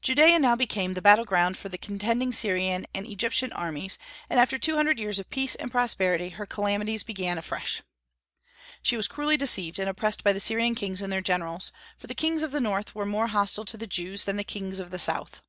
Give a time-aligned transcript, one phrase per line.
[0.00, 3.98] Judaea now became the battle ground for the contending Syrian and Egyptian armies,
[4.30, 7.82] and after two hundred years of peace and prosperity her calamities began afresh.
[8.82, 12.14] She was cruelly deceived and oppressed by the Syrian kings and their generals, for the
[12.14, 14.98] "kings of the North" were more hostile to the Jews than the "kings of the
[14.98, 15.42] South."